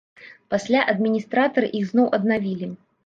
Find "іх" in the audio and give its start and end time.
1.81-1.85